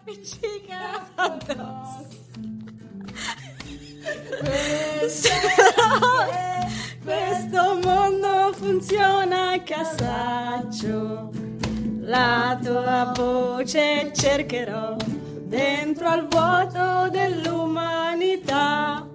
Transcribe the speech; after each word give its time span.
appiccica 0.00 1.06
addosso. 1.14 2.06
Questo 7.04 7.78
mondo 7.82 8.52
funziona 8.54 9.62
casaccio. 9.62 11.30
La 12.00 12.58
tua 12.62 13.12
voce 13.14 14.10
cercherò 14.14 14.96
dentro 15.42 16.08
al 16.08 16.26
vuoto 16.28 17.08
dell'umanità 17.10 19.06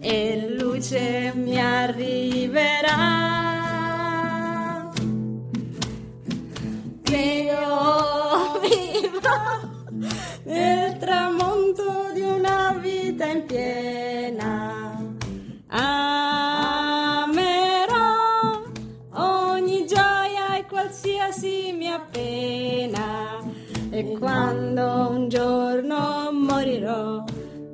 e 0.00 0.54
luce 0.56 1.32
mi 1.34 1.60
arriverà. 1.60 3.24
Che 7.02 7.16
io 7.16 8.60
vivrò 8.60 9.74
nel 10.44 10.96
tramonto 10.98 12.10
di 12.12 12.20
una 12.20 12.76
vita 12.80 13.26
in 13.26 13.44
piena. 13.46 15.04
Amerò 15.68 17.34
ogni 19.12 19.86
gioia 19.86 20.56
e 20.56 20.66
qualsiasi 20.66 21.72
mia 21.76 21.98
pena. 22.10 23.42
E 23.90 24.16
quando 24.18 25.08
un 25.10 25.28
giorno 25.28 26.30
morirò, 26.32 27.24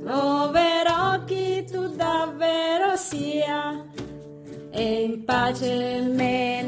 troverò 0.04 1.24
chi 1.24 1.64
tu 1.70 1.88
davvero 1.94 2.96
sia. 2.96 3.84
E 4.70 5.02
in 5.02 5.24
pace 5.24 6.00
me 6.00 6.61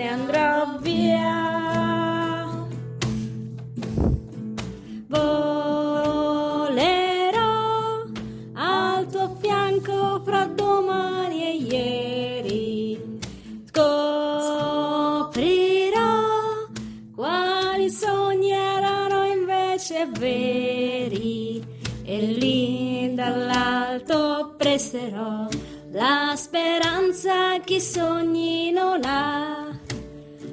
invece 20.04 20.10
veri. 20.18 21.64
E 22.06 22.20
lì 22.20 23.14
dall'alto 23.14 24.54
presterò 24.58 25.48
la 25.92 26.34
speranza 26.36 27.58
chi 27.64 27.80
sogni 27.80 28.70
non 28.70 29.00
ha. 29.04 29.68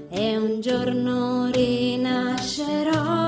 E 0.09 0.37
un 0.37 0.61
giorno 0.61 1.49
rinascerò. 1.51 3.19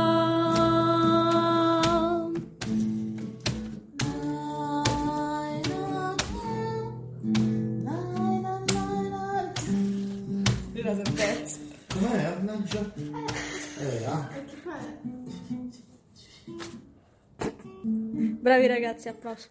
Com'è? 11.93 12.35
Mannaggia. 12.41 12.91
Eh, 13.79 14.05
ah. 14.05 14.29
Bravi 18.41 18.67
ragazzi, 18.67 19.09
applauso. 19.09 19.47